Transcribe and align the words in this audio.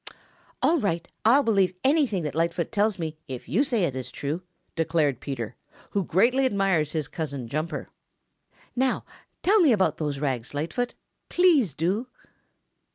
"All 0.63 0.79
right! 0.79 1.07
I'll 1.23 1.43
believe 1.43 1.75
anything 1.83 2.23
that 2.23 2.33
Lightfoot 2.33 2.71
tells 2.71 2.97
me 2.97 3.19
if 3.27 3.47
you 3.47 3.63
say 3.63 3.83
it 3.83 3.93
is 3.95 4.09
true," 4.09 4.41
declared 4.75 5.19
Peter, 5.19 5.55
who 5.91 6.03
greatly 6.05 6.47
admires 6.47 6.91
his 6.93 7.07
cousin, 7.07 7.47
Jumper. 7.47 7.87
"Now 8.75 9.05
tell 9.43 9.59
me 9.59 9.71
about 9.71 9.97
those 9.97 10.17
rags, 10.17 10.55
Lightfoot. 10.55 10.95
Please 11.29 11.75
do." 11.75 12.07